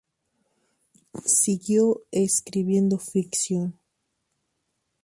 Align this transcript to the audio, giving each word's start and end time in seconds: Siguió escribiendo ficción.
Siguió 1.27 2.01
escribiendo 2.09 2.97
ficción. 2.97 3.77